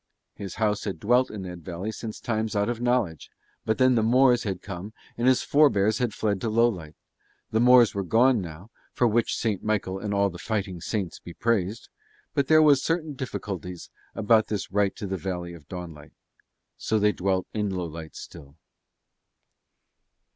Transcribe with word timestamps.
His 0.33 0.55
house 0.55 0.85
had 0.85 0.99
dwelt 0.99 1.29
in 1.29 1.43
that 1.43 1.59
valley 1.59 1.91
since 1.91 2.19
times 2.19 2.55
out 2.55 2.69
of 2.69 2.81
knowledge; 2.81 3.29
but 3.65 3.77
then 3.77 3.93
the 3.93 4.01
Moors 4.01 4.41
had 4.41 4.63
come 4.63 4.93
and 5.15 5.27
his 5.27 5.43
forbears 5.43 5.99
had 5.99 6.11
fled 6.11 6.41
to 6.41 6.49
Lowlight: 6.49 6.95
the 7.51 7.59
Moors 7.59 7.93
were 7.93 8.01
gone 8.01 8.41
now, 8.41 8.71
for 8.93 9.05
which 9.05 9.35
Saint 9.35 9.63
Michael 9.63 9.99
and 9.99 10.11
all 10.11 10.35
fighting 10.39 10.81
Saints 10.81 11.19
be 11.19 11.35
praised; 11.35 11.87
but 12.33 12.47
there 12.47 12.63
were 12.63 12.75
certain 12.75 13.13
difficulties 13.13 13.91
about 14.15 14.49
his 14.49 14.71
right 14.71 14.95
to 14.95 15.05
the 15.05 15.17
Valley 15.17 15.53
of 15.53 15.67
Dawnlight. 15.69 16.13
So 16.77 16.97
they 16.97 17.11
dwelt 17.11 17.45
in 17.53 17.69
Lowlight 17.69 18.15
still. 18.15 18.55